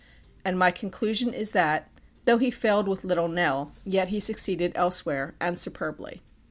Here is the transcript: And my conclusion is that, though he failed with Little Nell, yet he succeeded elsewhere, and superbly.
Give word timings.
And 0.43 0.57
my 0.57 0.71
conclusion 0.71 1.31
is 1.31 1.51
that, 1.51 1.87
though 2.25 2.39
he 2.39 2.49
failed 2.49 2.87
with 2.87 3.03
Little 3.03 3.27
Nell, 3.27 3.71
yet 3.85 4.07
he 4.07 4.19
succeeded 4.19 4.71
elsewhere, 4.73 5.35
and 5.39 5.59
superbly. 5.59 6.23